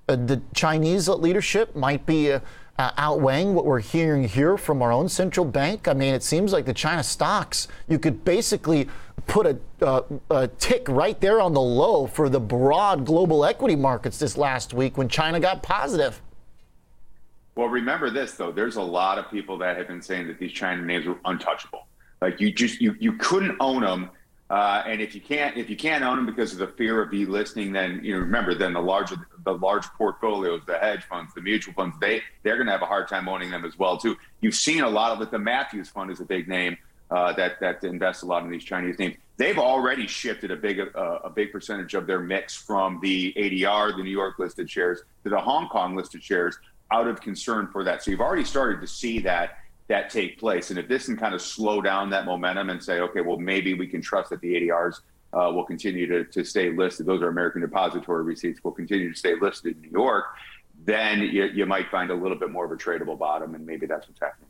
uh, 0.09 0.17
the 0.17 0.43
Chinese 0.55 1.09
leadership 1.09 1.77
might 1.77 2.05
be 2.05 2.33
uh, 2.33 2.41
outweighing 2.79 3.55
what 3.55 3.65
we're 3.65 3.81
hearing 3.81 4.25
here 4.25 4.57
from 4.59 4.83
our 4.83 4.91
own 4.91 5.09
central 5.09 5.47
bank? 5.47 5.87
I 5.87 5.95
mean, 5.95 6.15
it 6.15 6.25
seems 6.25 6.53
like 6.53 6.65
the 6.65 6.75
China 6.75 7.05
stocks, 7.05 7.69
you 7.89 7.99
could 7.99 8.25
basically 8.25 8.89
put 9.27 9.47
a, 9.47 9.59
uh, 9.81 10.03
a, 10.31 10.49
tick 10.49 10.89
right 10.89 11.21
there 11.21 11.41
on 11.41 11.55
the 11.55 11.61
low 11.61 12.07
for 12.07 12.29
the 12.29 12.41
broad 12.41 13.05
global 13.05 13.45
equity 13.45 13.77
markets 13.77 14.19
this 14.19 14.37
last 14.37 14.75
week 14.75 14.97
when 14.97 15.09
China 15.09 15.41
got 15.41 15.63
positive. 15.63 16.21
Well, 17.55 17.69
remember 17.69 18.11
this 18.11 18.33
though. 18.33 18.53
There's 18.53 18.77
a 18.77 18.83
lot 18.83 19.19
of 19.19 19.31
people 19.31 19.59
that 19.59 19.77
have 19.77 19.89
been 19.89 20.03
saying 20.03 20.27
that 20.29 20.39
these 20.39 20.53
China 20.53 20.83
names 20.83 21.07
are 21.07 21.19
untouchable. 21.25 21.87
Like 22.21 22.41
you 22.41 22.53
just 22.53 22.81
you 22.81 22.97
you 22.99 23.15
couldn't 23.15 23.57
own 23.61 23.83
them 23.83 24.11
uh, 24.53 24.83
and 24.87 25.01
if 25.01 25.15
you 25.15 25.21
can't 25.23 25.57
if 25.57 25.71
you 25.71 25.77
can't 25.77 26.05
own 26.05 26.17
them 26.17 26.27
because 26.27 26.53
of 26.53 26.59
the 26.59 26.67
fear 26.67 27.01
of 27.01 27.11
delisting, 27.11 27.73
then 27.73 27.99
you 28.05 28.13
know 28.13 28.21
remember 28.21 28.55
then 28.55 28.75
the 28.75 28.81
larger 28.81 29.17
the 29.47 29.55
large 29.55 29.87
portfolios, 29.97 30.61
the 30.67 30.77
hedge 30.77 31.03
funds, 31.05 31.33
the 31.33 31.41
mutual 31.41 31.73
funds, 31.73 31.97
they 32.03 32.21
they're 32.43 32.57
going 32.57 32.67
to 32.67 32.73
have 32.73 32.83
a 32.83 32.87
hard 32.87 33.09
time 33.09 33.31
owning 33.31 33.51
them 33.51 33.65
as 33.65 33.79
well 33.79 33.97
too. 33.97 34.15
You've 34.43 34.55
seen 34.55 34.83
a 34.83 34.91
lot 34.91 35.13
of 35.13 35.23
it. 35.23 35.31
The 35.31 35.39
Matthews 35.39 35.89
Fund 35.89 36.11
is 36.11 36.21
a 36.21 36.27
big 36.27 36.49
name 36.49 36.77
uh, 37.13 37.33
that 37.35 37.61
that 37.61 37.85
invests 37.85 38.23
a 38.23 38.27
lot 38.27 38.43
in 38.43 38.51
these 38.51 38.65
Chinese 38.65 38.99
names. 38.99 39.17
They've 39.37 39.59
already 39.59 40.07
shifted 40.07 40.51
a 40.51 40.57
big 40.57 40.81
uh, 40.81 41.19
a 41.25 41.31
big 41.31 41.53
percentage 41.53 41.95
of 41.95 42.07
their 42.07 42.21
mix 42.21 42.55
from 42.57 42.99
the 43.03 43.33
ADR, 43.37 43.97
the 43.97 44.03
New 44.03 44.11
York 44.11 44.39
listed 44.39 44.71
shares, 44.71 45.03
to 45.25 45.31
the 45.31 45.39
Hong 45.39 45.69
Kong 45.69 45.95
listed 45.95 46.23
shares, 46.23 46.59
out 46.91 47.07
of 47.07 47.21
concern 47.21 47.69
for 47.71 47.85
that. 47.85 48.03
So 48.03 48.11
you've 48.11 48.21
already 48.21 48.45
started 48.45 48.81
to 48.81 48.87
see 48.87 49.19
that 49.21 49.59
that 49.89 50.09
take 50.09 50.39
place. 50.39 50.71
And 50.71 50.79
if 50.79 50.89
this 50.89 51.07
can 51.07 51.17
kind 51.17 51.35
of 51.35 51.43
slow 51.43 51.83
down 51.83 52.09
that 52.11 52.25
momentum 52.25 52.71
and 52.71 52.83
say, 52.83 53.01
okay, 53.01 53.21
well, 53.21 53.37
maybe 53.37 53.75
we 53.75 53.87
can 53.87 54.01
trust 54.01 54.31
that 54.31 54.41
the 54.41 54.55
ADRs 54.55 55.01
uh, 55.35 55.51
will 55.53 55.65
continue 55.65 56.07
to, 56.07 56.25
to 56.25 56.45
stay 56.45 56.71
listed. 56.71 57.05
Those 57.05 57.21
are 57.21 57.29
American 57.29 57.61
depository 57.61 58.23
receipts 58.23 58.63
will 58.65 58.73
continue 58.73 59.13
to 59.13 59.19
stay 59.19 59.35
listed 59.39 59.77
in 59.77 59.83
New 59.83 59.91
York. 59.91 60.25
Then 60.85 61.21
you, 61.21 61.45
you 61.45 61.67
might 61.67 61.91
find 61.91 62.11
a 62.11 62.15
little 62.15 62.39
bit 62.39 62.51
more 62.51 62.65
of 62.65 62.73
a 62.73 62.77
tradable 62.77 63.19
bottom, 63.19 63.55
and 63.55 63.67
maybe 63.67 63.87
that's 63.87 64.09
what's 64.09 64.21
happening. 64.21 64.49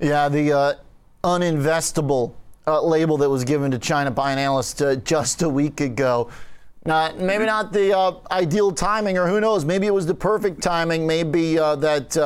Yeah, 0.00 0.28
the 0.28 0.52
uh, 0.52 0.74
uninvestable 1.24 2.34
uh, 2.66 2.82
label 2.82 3.16
that 3.18 3.28
was 3.28 3.44
given 3.44 3.70
to 3.70 3.78
China 3.78 4.10
by 4.10 4.32
an 4.32 4.38
analyst 4.38 4.80
uh, 4.82 4.96
just 4.96 5.42
a 5.42 5.48
week 5.48 5.80
ago. 5.80 6.30
Uh, 6.86 7.12
maybe 7.18 7.44
not 7.44 7.72
the 7.72 7.96
uh, 7.96 8.12
ideal 8.30 8.72
timing, 8.72 9.18
or 9.18 9.28
who 9.28 9.40
knows? 9.40 9.64
Maybe 9.64 9.86
it 9.86 9.94
was 9.94 10.06
the 10.06 10.14
perfect 10.14 10.62
timing. 10.62 11.06
Maybe 11.06 11.58
uh, 11.58 11.76
that 11.76 12.16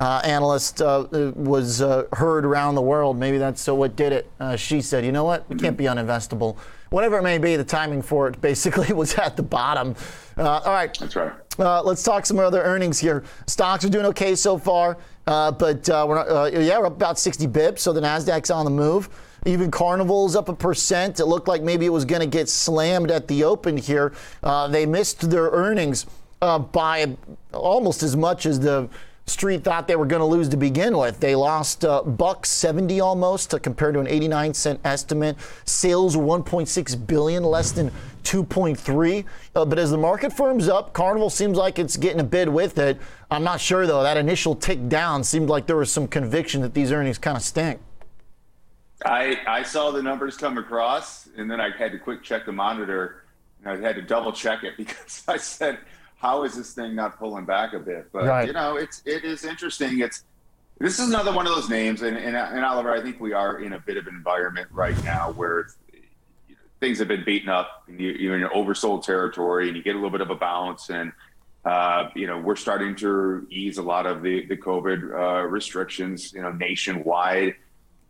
uh, 0.00 0.20
analyst 0.24 0.80
uh, 0.80 1.06
was 1.34 1.82
uh, 1.82 2.04
heard 2.12 2.44
around 2.44 2.74
the 2.76 2.82
world. 2.82 3.16
Maybe 3.18 3.38
that's 3.38 3.60
so 3.60 3.74
what 3.74 3.96
did 3.96 4.12
it. 4.12 4.30
Uh, 4.38 4.56
she 4.56 4.80
said, 4.80 5.04
you 5.04 5.12
know 5.12 5.24
what? 5.24 5.48
We 5.48 5.56
can't 5.56 5.76
be 5.76 5.84
uninvestable. 5.84 6.56
Whatever 6.90 7.18
it 7.18 7.22
may 7.22 7.38
be, 7.38 7.56
the 7.56 7.64
timing 7.64 8.00
for 8.00 8.28
it 8.28 8.40
basically 8.40 8.92
was 8.94 9.14
at 9.16 9.36
the 9.36 9.42
bottom. 9.42 9.94
Uh, 10.36 10.60
all 10.64 10.72
right. 10.72 10.96
That's 10.98 11.16
right. 11.16 11.32
Uh, 11.58 11.82
let's 11.82 12.04
talk 12.04 12.24
some 12.24 12.38
other 12.38 12.62
earnings 12.62 13.00
here. 13.00 13.24
Stocks 13.46 13.84
are 13.84 13.88
doing 13.88 14.06
okay 14.06 14.36
so 14.36 14.56
far, 14.56 14.96
Uh, 15.28 15.52
but 15.52 15.86
uh, 15.90 16.06
we're 16.08 16.14
not, 16.14 16.30
uh, 16.30 16.58
yeah, 16.58 16.78
we're 16.78 16.86
up 16.86 16.94
about 16.94 17.18
60 17.18 17.46
bips, 17.48 17.80
so 17.80 17.92
the 17.92 18.00
Nasdaq's 18.00 18.50
on 18.50 18.64
the 18.64 18.70
move. 18.70 19.10
Even 19.44 19.70
Carnival's 19.70 20.34
up 20.34 20.48
a 20.48 20.54
percent. 20.54 21.20
It 21.20 21.26
looked 21.26 21.48
like 21.48 21.62
maybe 21.62 21.84
it 21.84 21.90
was 21.90 22.06
going 22.06 22.22
to 22.22 22.26
get 22.26 22.48
slammed 22.48 23.10
at 23.10 23.28
the 23.28 23.44
open 23.44 23.76
here. 23.76 24.14
they 24.70 24.86
missed 24.86 25.30
their 25.30 25.50
earnings 25.50 26.06
by 26.40 27.14
almost 27.52 28.02
as 28.02 28.16
much 28.16 28.46
as 28.46 28.58
the 28.58 28.88
Street 29.28 29.64
thought 29.64 29.86
they 29.86 29.96
were 29.96 30.06
going 30.06 30.20
to 30.20 30.26
lose 30.26 30.48
to 30.50 30.56
begin 30.56 30.96
with. 30.96 31.20
They 31.20 31.34
lost 31.34 31.84
uh, 31.84 32.02
buck 32.02 32.46
70 32.46 33.00
almost 33.00 33.54
compared 33.62 33.94
to 33.94 34.00
an 34.00 34.08
89 34.08 34.54
cent 34.54 34.80
estimate. 34.84 35.36
Sales 35.64 36.16
1.6 36.16 37.06
billion, 37.06 37.42
less 37.42 37.72
than 37.72 37.90
2.3. 38.24 39.24
Uh, 39.54 39.64
but 39.64 39.78
as 39.78 39.90
the 39.90 39.98
market 39.98 40.32
firms 40.32 40.68
up, 40.68 40.92
Carnival 40.92 41.30
seems 41.30 41.56
like 41.56 41.78
it's 41.78 41.96
getting 41.96 42.20
a 42.20 42.24
bid 42.24 42.48
with 42.48 42.78
it. 42.78 42.98
I'm 43.30 43.44
not 43.44 43.60
sure 43.60 43.86
though. 43.86 44.02
That 44.02 44.16
initial 44.16 44.54
tick 44.54 44.88
down 44.88 45.24
seemed 45.24 45.48
like 45.48 45.66
there 45.66 45.76
was 45.76 45.92
some 45.92 46.06
conviction 46.06 46.62
that 46.62 46.74
these 46.74 46.92
earnings 46.92 47.18
kind 47.18 47.36
of 47.36 47.42
stink. 47.42 47.80
I 49.04 49.38
I 49.46 49.62
saw 49.62 49.90
the 49.90 50.02
numbers 50.02 50.36
come 50.36 50.58
across, 50.58 51.28
and 51.36 51.50
then 51.50 51.60
I 51.60 51.70
had 51.70 51.92
to 51.92 51.98
quick 51.98 52.22
check 52.22 52.46
the 52.46 52.52
monitor, 52.52 53.24
and 53.64 53.72
I 53.72 53.86
had 53.86 53.96
to 53.96 54.02
double 54.02 54.32
check 54.32 54.64
it 54.64 54.76
because 54.76 55.22
I 55.28 55.36
said, 55.36 55.78
"How 56.18 56.44
is 56.44 56.56
this 56.56 56.74
thing 56.74 56.94
not 56.94 57.18
pulling 57.18 57.44
back 57.44 57.72
a 57.72 57.78
bit?" 57.78 58.10
But 58.12 58.24
right. 58.24 58.46
you 58.46 58.52
know, 58.52 58.76
it's 58.76 59.02
it 59.04 59.24
is 59.24 59.44
interesting. 59.44 60.00
It's 60.00 60.24
this 60.78 61.00
is 61.00 61.08
another 61.08 61.32
one 61.32 61.46
of 61.46 61.54
those 61.54 61.68
names, 61.68 62.02
and, 62.02 62.16
and, 62.16 62.36
and 62.36 62.64
Oliver, 62.64 62.92
I 62.92 63.02
think 63.02 63.20
we 63.20 63.32
are 63.32 63.60
in 63.60 63.72
a 63.72 63.80
bit 63.80 63.96
of 63.96 64.06
an 64.06 64.14
environment 64.14 64.68
right 64.70 65.02
now 65.04 65.32
where 65.32 65.70
you 65.92 66.00
know, 66.50 66.56
things 66.78 67.00
have 67.00 67.08
been 67.08 67.24
beaten 67.24 67.48
up, 67.48 67.82
and 67.88 68.00
you, 68.00 68.32
are 68.32 68.36
in 68.36 68.44
oversold 68.44 69.02
territory, 69.02 69.66
and 69.68 69.76
you 69.76 69.82
get 69.82 69.96
a 69.96 69.98
little 69.98 70.10
bit 70.10 70.20
of 70.20 70.30
a 70.30 70.36
bounce, 70.36 70.90
and 70.90 71.12
uh, 71.64 72.10
you 72.14 72.28
know 72.28 72.38
we're 72.38 72.56
starting 72.56 72.94
to 72.96 73.46
ease 73.50 73.78
a 73.78 73.82
lot 73.82 74.06
of 74.06 74.22
the 74.22 74.46
the 74.46 74.56
COVID 74.56 75.12
uh, 75.12 75.46
restrictions, 75.46 76.32
you 76.32 76.42
know, 76.42 76.52
nationwide. 76.52 77.56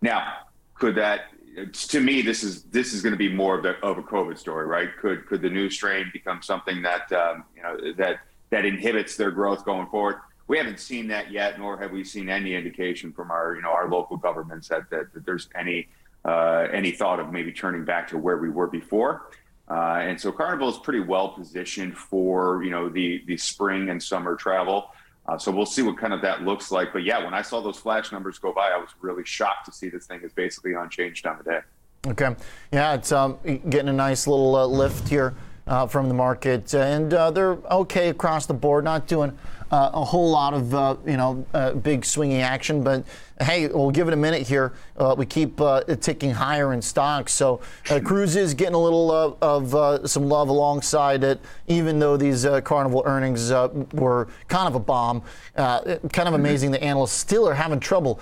Now, 0.02 0.34
could 0.74 0.96
that? 0.96 1.32
To 1.72 2.00
me, 2.00 2.22
this 2.22 2.42
is 2.42 2.64
this 2.64 2.92
is 2.92 3.02
going 3.02 3.12
to 3.12 3.18
be 3.18 3.32
more 3.32 3.56
of, 3.56 3.62
the, 3.62 3.76
of 3.84 3.98
a 3.98 4.02
COVID 4.02 4.38
story, 4.38 4.66
right? 4.66 4.88
Could 5.00 5.26
could 5.26 5.42
the 5.42 5.50
new 5.50 5.70
strain 5.70 6.10
become 6.12 6.42
something 6.42 6.82
that 6.82 7.12
um, 7.12 7.44
you 7.56 7.62
know 7.62 7.92
that 7.96 8.20
that 8.50 8.64
inhibits 8.64 9.16
their 9.16 9.30
growth 9.30 9.64
going 9.64 9.86
forward? 9.88 10.16
we 10.48 10.56
haven't 10.56 10.80
seen 10.80 11.06
that 11.08 11.30
yet, 11.30 11.58
nor 11.58 11.78
have 11.78 11.92
we 11.92 12.02
seen 12.02 12.28
any 12.28 12.54
indication 12.54 13.12
from 13.12 13.30
our, 13.30 13.54
you 13.54 13.62
know, 13.62 13.70
our 13.70 13.88
local 13.88 14.16
governments 14.16 14.68
that, 14.68 14.88
that, 14.90 15.12
that 15.12 15.24
there's 15.24 15.48
any 15.54 15.88
uh, 16.24 16.66
any 16.72 16.90
thought 16.90 17.20
of 17.20 17.32
maybe 17.32 17.52
turning 17.52 17.84
back 17.84 18.08
to 18.08 18.18
where 18.18 18.38
we 18.38 18.50
were 18.50 18.66
before. 18.66 19.30
Uh, 19.70 20.00
and 20.00 20.20
so 20.20 20.32
Carnival 20.32 20.68
is 20.68 20.76
pretty 20.78 21.00
well 21.00 21.28
positioned 21.28 21.96
for, 21.96 22.62
you 22.64 22.70
know, 22.70 22.88
the 22.88 23.22
the 23.26 23.36
spring 23.36 23.90
and 23.90 24.02
summer 24.02 24.34
travel. 24.34 24.90
Uh, 25.28 25.36
so 25.36 25.52
we'll 25.52 25.66
see 25.66 25.82
what 25.82 25.98
kind 25.98 26.14
of 26.14 26.22
that 26.22 26.42
looks 26.42 26.70
like. 26.70 26.92
But 26.92 27.04
yeah, 27.04 27.22
when 27.22 27.34
I 27.34 27.42
saw 27.42 27.60
those 27.60 27.76
flash 27.76 28.10
numbers 28.12 28.38
go 28.38 28.52
by, 28.52 28.70
I 28.70 28.78
was 28.78 28.88
really 29.02 29.24
shocked 29.26 29.66
to 29.66 29.72
see 29.72 29.90
this 29.90 30.06
thing 30.06 30.22
is 30.22 30.32
basically 30.32 30.72
unchanged 30.72 31.26
on 31.26 31.36
the 31.36 31.44
day. 31.44 31.60
Okay, 32.06 32.34
yeah, 32.72 32.94
it's 32.94 33.12
um, 33.12 33.38
getting 33.68 33.88
a 33.88 33.92
nice 33.92 34.26
little 34.26 34.56
uh, 34.56 34.64
lift 34.64 35.06
here 35.08 35.34
uh, 35.66 35.86
from 35.86 36.08
the 36.08 36.14
market, 36.14 36.72
and 36.74 37.12
uh, 37.12 37.30
they're 37.30 37.58
okay 37.70 38.08
across 38.08 38.46
the 38.46 38.54
board, 38.54 38.84
not 38.84 39.06
doing 39.06 39.36
uh, 39.70 39.90
a 39.92 40.04
whole 40.04 40.30
lot 40.30 40.54
of 40.54 40.74
uh, 40.74 40.96
you 41.06 41.16
know 41.16 41.44
uh, 41.54 41.72
big 41.72 42.04
swinging 42.04 42.40
action. 42.40 42.82
But 42.82 43.04
hey, 43.40 43.68
we'll 43.68 43.90
give 43.90 44.08
it 44.08 44.14
a 44.14 44.16
minute 44.16 44.46
here. 44.46 44.72
Uh, 44.96 45.14
we 45.16 45.26
keep 45.26 45.60
ticking 46.00 46.30
higher 46.30 46.72
in 46.72 46.82
stocks, 46.82 47.32
so 47.32 47.60
Cruise 48.04 48.36
is 48.36 48.54
getting 48.54 48.74
a 48.74 48.78
little 48.78 49.36
of 49.40 50.10
some 50.10 50.28
love 50.28 50.48
alongside 50.48 51.22
it, 51.22 51.40
even 51.66 51.98
though 51.98 52.16
these 52.16 52.46
Carnival 52.64 53.02
earnings 53.06 53.50
were 53.92 54.28
kind 54.48 54.68
of 54.68 54.74
a 54.74 54.80
bomb. 54.80 55.22
kind 55.54 56.28
of 56.28 56.34
amazing 56.34 56.70
the 56.70 56.82
analysts 56.82 57.12
still 57.12 57.48
are 57.48 57.54
having 57.54 57.80
trouble 57.80 58.20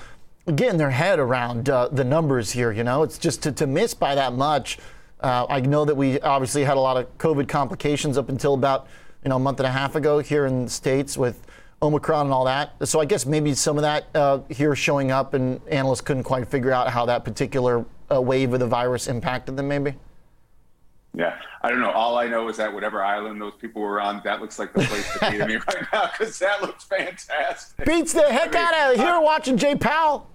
getting 0.55 0.79
their 0.79 0.91
head 0.91 1.19
around 1.19 1.65
the 1.67 2.05
numbers 2.05 2.53
here. 2.53 2.73
You 2.73 2.85
know, 2.85 3.03
it's 3.03 3.19
just 3.19 3.43
to, 3.45 3.53
to 3.53 3.67
miss 3.67 3.95
by 3.95 4.15
that 4.15 4.33
much. 4.33 4.79
Uh, 5.21 5.47
I 5.49 5.61
know 5.61 5.85
that 5.85 5.95
we 5.95 6.21
obviously 6.21 6.63
had 6.63 6.77
a 6.77 6.81
lot 6.81 6.97
of 6.97 7.19
COVID 7.19 7.49
complications 7.49 8.19
up 8.19 8.29
until 8.29 8.55
about 8.55 8.87
you 9.27 9.31
know 9.31 9.37
a 9.37 9.41
month 9.41 9.59
and 9.59 9.67
a 9.67 9.73
half 9.73 9.97
ago 9.97 10.21
here 10.21 10.47
in 10.47 10.67
the 10.67 10.71
states 10.71 11.19
with 11.19 11.45
Omicron 11.83 12.27
and 12.27 12.33
all 12.33 12.45
that. 12.45 12.75
So 12.87 13.01
I 13.01 13.07
guess 13.07 13.27
maybe 13.27 13.55
some 13.55 13.77
of 13.77 13.83
that 13.83 14.07
uh, 14.15 14.39
here 14.49 14.77
showing 14.77 15.11
up, 15.11 15.35
and 15.35 15.61
analysts 15.69 16.01
couldn't 16.01 16.23
quite 16.23 16.47
figure 16.47 16.71
out 16.71 16.91
how 16.91 17.07
that 17.07 17.25
particular 17.25 17.85
uh, 18.09 18.23
wave 18.23 18.53
of 18.53 18.61
the 18.61 18.69
virus 18.69 19.09
impacted 19.09 19.57
them. 19.57 19.67
Maybe. 19.67 19.95
Yeah, 21.13 21.41
I 21.63 21.71
don't 21.71 21.81
know. 21.81 21.91
All 21.91 22.17
I 22.17 22.29
know 22.29 22.47
is 22.49 22.57
that 22.59 22.73
whatever 22.73 23.03
island 23.03 23.43
those 23.43 23.55
people 23.61 23.83
were 23.83 24.01
on, 24.01 24.21
that 24.23 24.41
looks 24.41 24.61
like 24.61 24.73
the 24.73 24.85
place 24.85 25.13
to 25.15 25.31
be 25.33 25.39
to 25.39 25.47
me 25.49 25.57
right 25.75 25.85
now 25.93 26.09
because 26.17 26.39
that 26.39 26.63
looks 26.63 26.85
fantastic. 26.85 27.85
Beats 27.85 28.13
the 28.13 28.23
heck 28.31 28.55
I 28.55 28.59
mean, 28.59 28.75
out 28.75 28.95
of 28.95 29.01
here 29.01 29.21
watching 29.21 29.57
Jay 29.57 29.75
Powell. 29.75 30.31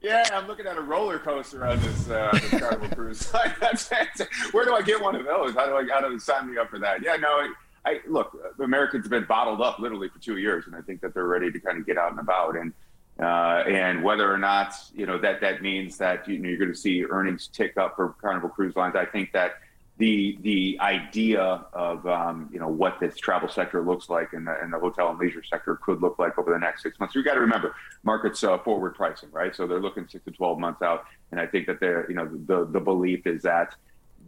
Yeah, 0.00 0.28
I'm 0.32 0.46
looking 0.46 0.66
at 0.66 0.76
a 0.76 0.80
roller 0.80 1.18
coaster 1.18 1.66
on 1.66 1.80
this, 1.80 2.08
uh, 2.08 2.30
this 2.32 2.60
Carnival 2.60 2.88
cruise. 2.90 3.32
Where 4.52 4.64
do 4.64 4.74
I 4.76 4.82
get 4.82 5.02
one 5.02 5.16
of 5.16 5.24
those? 5.24 5.54
How 5.54 5.66
do 5.66 5.74
I 5.74 5.84
how 5.92 6.06
do 6.06 6.14
I 6.14 6.18
sign 6.18 6.48
me 6.48 6.56
up 6.56 6.70
for 6.70 6.78
that? 6.78 7.02
Yeah, 7.02 7.16
no, 7.16 7.48
I 7.86 8.00
look. 8.08 8.36
Americans 8.58 9.04
have 9.04 9.10
been 9.10 9.24
bottled 9.24 9.60
up 9.60 9.78
literally 9.78 10.08
for 10.08 10.18
two 10.18 10.38
years, 10.38 10.66
and 10.66 10.74
I 10.74 10.80
think 10.80 11.00
that 11.02 11.14
they're 11.14 11.26
ready 11.26 11.50
to 11.52 11.60
kind 11.60 11.78
of 11.78 11.86
get 11.86 11.96
out 11.96 12.10
and 12.10 12.20
about. 12.20 12.56
And 12.56 12.72
uh, 13.20 13.64
and 13.68 14.02
whether 14.02 14.30
or 14.30 14.38
not 14.38 14.74
you 14.94 15.06
know 15.06 15.18
that 15.18 15.40
that 15.40 15.62
means 15.62 15.96
that 15.98 16.28
you 16.28 16.38
know, 16.38 16.48
you're 16.48 16.58
going 16.58 16.72
to 16.72 16.78
see 16.78 17.04
earnings 17.04 17.48
tick 17.48 17.76
up 17.76 17.96
for 17.96 18.14
Carnival 18.20 18.50
Cruise 18.50 18.76
Lines, 18.76 18.96
I 18.96 19.06
think 19.06 19.32
that 19.32 19.52
the 19.98 20.36
the 20.42 20.78
idea 20.80 21.64
of 21.72 22.06
um, 22.06 22.50
you 22.52 22.58
know 22.58 22.68
what 22.68 23.00
this 23.00 23.16
travel 23.16 23.48
sector 23.48 23.80
looks 23.82 24.10
like 24.10 24.34
and 24.34 24.46
the, 24.46 24.54
and 24.60 24.72
the 24.72 24.78
hotel 24.78 25.08
and 25.08 25.18
leisure 25.18 25.42
sector 25.42 25.76
could 25.76 26.02
look 26.02 26.18
like 26.18 26.36
over 26.38 26.52
the 26.52 26.58
next 26.58 26.82
six 26.82 27.00
months. 27.00 27.14
You 27.14 27.22
got 27.24 27.34
to 27.34 27.40
remember 27.40 27.74
markets 28.02 28.44
uh, 28.44 28.58
forward 28.58 28.94
pricing, 28.94 29.30
right? 29.32 29.56
So 29.56 29.66
they're 29.66 29.80
looking 29.80 30.06
six 30.08 30.24
to 30.24 30.30
twelve 30.32 30.58
months 30.58 30.82
out, 30.82 31.04
and 31.30 31.40
I 31.40 31.46
think 31.46 31.66
that 31.68 31.80
they're 31.80 32.06
you 32.10 32.16
know 32.16 32.28
the 32.46 32.66
the 32.66 32.80
belief 32.80 33.26
is 33.26 33.42
that 33.42 33.74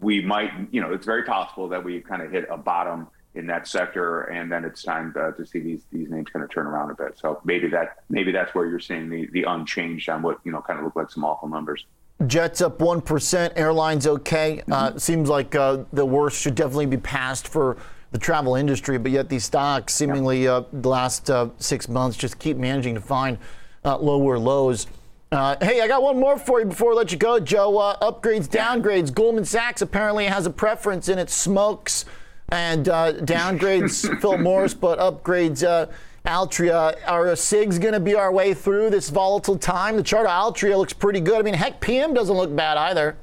we 0.00 0.22
might 0.22 0.52
you 0.70 0.80
know 0.80 0.92
it's 0.94 1.06
very 1.06 1.24
possible 1.24 1.68
that 1.68 1.84
we 1.84 2.00
kind 2.00 2.22
of 2.22 2.30
hit 2.30 2.46
a 2.50 2.56
bottom 2.56 3.08
in 3.35 3.47
that 3.47 3.68
sector, 3.68 4.23
and 4.23 4.50
then 4.50 4.64
it's 4.64 4.82
time 4.82 5.12
to, 5.12 5.32
to 5.37 5.47
see 5.47 5.61
these 5.61 5.82
these 5.92 6.11
names 6.11 6.28
kind 6.32 6.44
of 6.44 6.50
turn 6.50 6.66
around 6.66 6.90
a 6.90 6.94
bit. 6.94 7.18
So 7.18 7.40
maybe 7.44 7.68
that 7.68 7.99
maybe 8.08 8.32
that's 8.32 8.54
where 8.54 8.66
you're 8.66 8.80
seeing 8.80 9.08
the 9.08 9.28
the 9.32 9.44
unchanged 9.44 10.08
on 10.08 10.23
what 10.23 10.38
you 10.44 10.52
know 10.52 10.61
kind 10.61 10.78
of 10.78 10.85
look 10.85 10.97
like 10.97 11.11
some 11.11 11.25
awful 11.25 11.49
numbers. 11.49 11.85
Jets 12.26 12.61
up 12.61 12.80
1%, 12.80 13.52
airlines 13.54 14.04
okay. 14.04 14.61
Uh, 14.62 14.88
mm-hmm. 14.88 14.99
seems 14.99 15.28
like 15.28 15.54
uh, 15.54 15.85
the 15.92 16.04
worst 16.04 16.40
should 16.40 16.56
definitely 16.56 16.87
be 16.87 16.97
past 16.97 17.47
for 17.47 17.76
the 18.11 18.18
travel 18.18 18.56
industry, 18.56 18.99
but 18.99 19.12
yet 19.12 19.28
these 19.28 19.44
stocks 19.44 19.94
seemingly 19.94 20.49
uh, 20.49 20.62
the 20.73 20.88
last 20.88 21.30
uh, 21.30 21.49
six 21.58 21.88
months 21.88 22.16
just 22.16 22.38
keep 22.40 22.56
managing 22.56 22.94
to 22.97 23.00
find 23.00 23.38
uh, 23.85 23.97
lower 23.99 24.37
lows. 24.37 24.88
Uh, 25.30 25.54
hey, 25.61 25.80
I 25.80 25.87
got 25.87 26.02
one 26.02 26.18
more 26.18 26.38
for 26.38 26.58
you 26.58 26.66
before 26.66 26.92
I 26.92 26.94
let 26.97 27.12
you 27.12 27.18
go, 27.18 27.38
Joe. 27.38 27.70
upgrades, 28.02 28.49
downgrades. 28.49 29.14
Goldman 29.14 29.44
Sachs 29.44 29.82
apparently 29.82 30.25
has 30.25 30.47
a 30.47 30.50
preference 30.50 31.08
in 31.08 31.18
its 31.18 31.35
smokes 31.35 32.04
and 32.50 32.88
uh, 32.88 33.12
downgrades 33.14 34.19
Philip 34.21 34.40
Morris, 34.40 34.75
but 34.75 34.99
upgrades 34.99 35.67
uh, 35.67 35.87
Altria. 36.26 36.97
Are 37.07 37.28
uh, 37.28 37.33
SIGs 37.33 37.81
going 37.81 37.95
to 37.95 38.00
be 38.00 38.14
our 38.14 38.33
way 38.33 38.55
through 38.55 38.90
this 38.90 39.11
volatile 39.11 39.59
time? 39.59 39.97
The 39.97 40.02
chart 40.02 40.26
of 40.26 40.33
Altria 40.33 40.76
looks 40.76 40.93
pretty 40.93 41.21
good. 41.21 41.38
I 41.38 41.43
mean, 41.43 41.55
heck, 41.55 41.81
PM 41.81 42.14
doesn't 42.14 42.37
look 42.37 42.55
bad 42.55 42.76
either. 42.76 43.17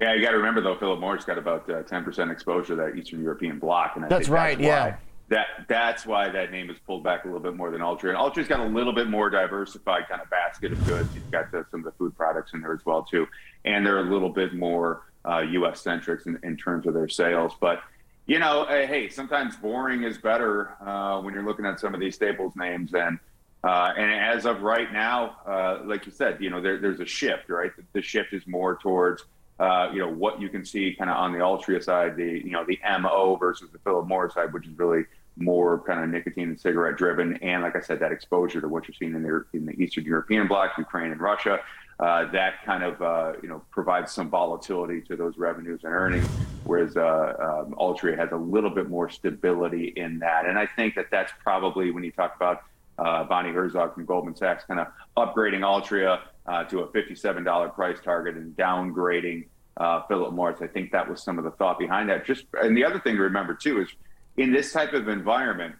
Yeah, 0.00 0.14
you 0.14 0.22
got 0.22 0.30
to 0.30 0.36
remember 0.36 0.60
though, 0.60 0.76
Philip 0.76 1.00
Morris 1.00 1.24
got 1.24 1.38
about 1.38 1.68
uh, 1.68 1.82
10% 1.82 2.30
exposure 2.30 2.76
to 2.76 2.76
that 2.76 2.96
Eastern 2.96 3.20
European 3.20 3.58
bloc, 3.58 3.96
and 3.96 4.04
I 4.04 4.08
that's 4.08 4.28
right. 4.28 4.56
That's 4.56 4.64
yeah, 4.64 4.96
that 5.28 5.46
that's 5.68 6.06
why 6.06 6.28
that 6.28 6.52
name 6.52 6.70
is 6.70 6.78
pulled 6.86 7.02
back 7.02 7.24
a 7.24 7.26
little 7.26 7.40
bit 7.40 7.56
more 7.56 7.72
than 7.72 7.80
Altria. 7.80 8.10
And 8.10 8.16
Altria's 8.16 8.46
got 8.46 8.60
a 8.60 8.64
little 8.64 8.92
bit 8.92 9.08
more 9.08 9.28
diversified 9.28 10.08
kind 10.08 10.22
of 10.22 10.30
basket 10.30 10.72
of 10.72 10.86
goods. 10.86 11.12
You've 11.14 11.30
got 11.32 11.50
the, 11.50 11.66
some 11.72 11.80
of 11.80 11.84
the 11.84 11.92
food 11.98 12.16
products 12.16 12.52
in 12.54 12.60
there 12.60 12.72
as 12.72 12.86
well 12.86 13.02
too, 13.02 13.26
and 13.64 13.84
they're 13.84 13.98
a 13.98 14.10
little 14.10 14.30
bit 14.30 14.54
more 14.54 15.02
uh, 15.24 15.38
U.S. 15.38 15.80
centric 15.80 16.26
in, 16.26 16.38
in 16.42 16.56
terms 16.56 16.86
of 16.86 16.94
their 16.94 17.08
sales, 17.08 17.52
but 17.60 17.82
you 18.28 18.38
know, 18.38 18.66
hey, 18.68 19.08
sometimes 19.08 19.56
boring 19.56 20.02
is 20.04 20.18
better 20.18 20.76
uh, 20.86 21.18
when 21.22 21.32
you're 21.32 21.44
looking 21.44 21.64
at 21.64 21.80
some 21.80 21.94
of 21.94 22.00
these 22.00 22.14
staples 22.14 22.54
names. 22.56 22.92
And 22.94 23.18
uh, 23.64 23.92
and 23.96 24.12
as 24.12 24.44
of 24.44 24.62
right 24.62 24.92
now, 24.92 25.38
uh, 25.46 25.80
like 25.84 26.06
you 26.06 26.12
said, 26.12 26.40
you 26.40 26.50
know, 26.50 26.60
there, 26.60 26.78
there's 26.78 27.00
a 27.00 27.06
shift, 27.06 27.48
right? 27.48 27.74
The, 27.74 27.82
the 27.94 28.02
shift 28.02 28.32
is 28.34 28.46
more 28.46 28.76
towards, 28.76 29.24
uh, 29.58 29.90
you 29.92 29.98
know, 29.98 30.08
what 30.08 30.40
you 30.40 30.48
can 30.48 30.64
see 30.64 30.94
kind 30.94 31.10
of 31.10 31.16
on 31.16 31.32
the 31.32 31.38
Altria 31.38 31.82
side, 31.82 32.16
the 32.16 32.42
you 32.44 32.50
know 32.50 32.64
the 32.64 32.78
MO 33.00 33.36
versus 33.36 33.70
the 33.72 33.78
Philip 33.78 34.06
Morris 34.06 34.34
side, 34.34 34.52
which 34.52 34.66
is 34.66 34.78
really 34.78 35.04
more 35.38 35.78
kind 35.78 36.04
of 36.04 36.10
nicotine 36.10 36.50
and 36.50 36.60
cigarette 36.60 36.96
driven, 36.96 37.36
and 37.38 37.62
like 37.62 37.76
I 37.76 37.80
said, 37.80 37.98
that 38.00 38.12
exposure 38.12 38.60
to 38.60 38.68
what 38.68 38.86
you're 38.86 38.94
seeing 38.94 39.14
in 39.14 39.22
the 39.22 39.44
in 39.54 39.64
the 39.64 39.72
Eastern 39.82 40.04
European 40.04 40.48
bloc, 40.48 40.76
Ukraine 40.76 41.12
and 41.12 41.20
Russia 41.20 41.60
that 41.98 42.64
kind 42.64 42.82
of 42.82 43.02
uh, 43.02 43.32
you 43.42 43.48
know 43.48 43.62
provides 43.70 44.12
some 44.12 44.30
volatility 44.30 45.00
to 45.02 45.16
those 45.16 45.36
revenues 45.36 45.80
and 45.84 45.92
earnings, 45.92 46.28
whereas 46.64 46.96
uh, 46.96 47.62
um, 47.66 47.74
Altria 47.78 48.16
has 48.16 48.30
a 48.32 48.36
little 48.36 48.70
bit 48.70 48.88
more 48.88 49.08
stability 49.08 49.92
in 49.96 50.18
that. 50.20 50.46
And 50.46 50.58
I 50.58 50.66
think 50.66 50.94
that 50.94 51.06
that's 51.10 51.32
probably 51.42 51.90
when 51.90 52.04
you 52.04 52.12
talk 52.12 52.36
about 52.36 52.62
uh, 52.98 53.24
Bonnie 53.24 53.52
Herzog 53.52 53.94
from 53.94 54.04
Goldman 54.04 54.36
Sachs 54.36 54.64
kind 54.64 54.80
of 54.80 54.88
upgrading 55.16 55.60
Altria 55.60 56.20
uh, 56.46 56.64
to 56.64 56.80
a 56.80 56.88
$57 56.88 57.74
price 57.74 57.98
target 58.02 58.36
and 58.36 58.56
downgrading 58.56 59.46
uh, 59.76 60.02
Philip 60.08 60.32
Morris. 60.32 60.60
I 60.60 60.66
think 60.66 60.90
that 60.92 61.08
was 61.08 61.22
some 61.22 61.38
of 61.38 61.44
the 61.44 61.52
thought 61.52 61.78
behind 61.78 62.08
that. 62.08 62.26
Just 62.26 62.46
and 62.60 62.76
the 62.76 62.84
other 62.84 62.98
thing 63.00 63.16
to 63.16 63.22
remember 63.22 63.54
too 63.54 63.80
is 63.80 63.88
in 64.36 64.52
this 64.52 64.72
type 64.72 64.92
of 64.92 65.08
environment. 65.08 65.74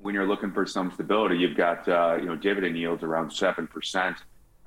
When 0.00 0.14
you're 0.14 0.28
looking 0.28 0.52
for 0.52 0.64
some 0.64 0.92
stability, 0.92 1.38
you've 1.38 1.56
got 1.56 1.84
you 2.20 2.26
know 2.26 2.36
dividend 2.36 2.78
yields 2.78 3.02
around 3.02 3.32
seven 3.32 3.66
percent, 3.66 4.16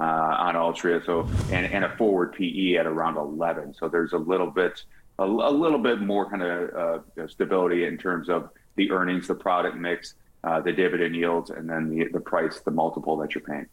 uh, 0.02 0.36
on 0.40 0.56
Altria. 0.56 1.06
So 1.06 1.28
and, 1.52 1.72
and 1.72 1.86
a 1.86 1.96
forward 1.96 2.34
PE 2.34 2.76
at 2.76 2.88
around 2.88 3.18
11. 3.18 3.76
So 3.76 3.88
there's 3.88 4.14
a 4.14 4.18
little 4.18 4.50
bit 4.50 4.84
a, 5.20 5.24
a 5.24 5.52
little 5.52 5.78
bit 5.78 6.02
more 6.02 6.28
kind 6.30 6.42
of 6.42 7.04
uh, 7.18 7.28
stability 7.28 7.86
in 7.86 7.98
terms 7.98 8.28
of 8.28 8.50
the 8.76 8.90
earnings, 8.92 9.28
the 9.28 9.36
product 9.36 9.78
mix, 9.78 10.16
uh, 10.44 10.60
the 10.60 10.72
dividend 10.72 11.16
yields, 11.16 11.52
and 11.52 11.70
then 11.70 11.90
the 11.90 12.08
the 12.12 12.20
price, 12.20 12.62
the 12.62 12.72
multiple 12.72 13.16
that 13.18 13.36
you're 13.36 13.44
paying. 13.44 13.68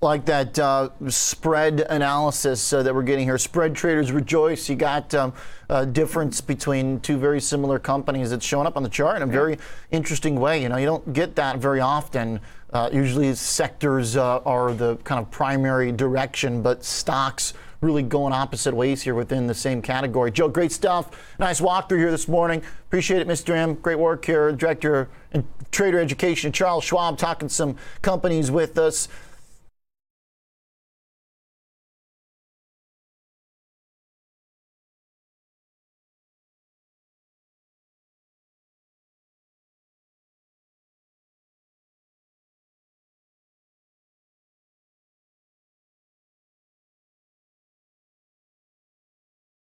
like 0.00 0.24
that 0.26 0.58
uh, 0.58 0.88
spread 1.08 1.80
analysis 1.90 2.72
uh, 2.72 2.82
that 2.82 2.94
we're 2.94 3.02
getting 3.02 3.26
here. 3.26 3.36
Spread 3.36 3.74
traders 3.74 4.12
rejoice. 4.12 4.70
You 4.70 4.76
got 4.76 5.14
um, 5.14 5.34
a 5.68 5.84
difference 5.84 6.40
between 6.40 7.00
two 7.00 7.18
very 7.18 7.40
similar 7.40 7.78
companies 7.78 8.30
that's 8.30 8.46
showing 8.46 8.66
up 8.66 8.78
on 8.78 8.82
the 8.82 8.88
chart 8.88 9.16
in 9.16 9.22
a 9.22 9.26
very 9.26 9.58
interesting 9.90 10.40
way. 10.40 10.62
You 10.62 10.70
know, 10.70 10.78
you 10.78 10.86
don't 10.86 11.12
get 11.12 11.36
that 11.36 11.58
very 11.58 11.80
often. 11.80 12.40
Uh, 12.76 12.90
usually, 12.92 13.34
sectors 13.34 14.18
uh, 14.18 14.36
are 14.44 14.74
the 14.74 14.96
kind 14.96 15.18
of 15.18 15.30
primary 15.30 15.90
direction, 15.90 16.60
but 16.60 16.84
stocks 16.84 17.54
really 17.80 18.02
going 18.02 18.34
opposite 18.34 18.74
ways 18.74 19.00
here 19.00 19.14
within 19.14 19.46
the 19.46 19.54
same 19.54 19.80
category. 19.80 20.30
Joe, 20.30 20.48
great 20.48 20.70
stuff. 20.70 21.08
Nice 21.38 21.58
walkthrough 21.58 21.96
here 21.96 22.10
this 22.10 22.28
morning. 22.28 22.62
Appreciate 22.88 23.22
it, 23.22 23.26
Mr. 23.26 23.56
M. 23.56 23.76
Great 23.76 23.98
work 23.98 24.26
here, 24.26 24.52
Director 24.52 25.08
and 25.32 25.42
Trader 25.70 25.98
Education. 25.98 26.52
Charles 26.52 26.84
Schwab 26.84 27.16
talking 27.16 27.48
some 27.48 27.76
companies 28.02 28.50
with 28.50 28.76
us. 28.76 29.08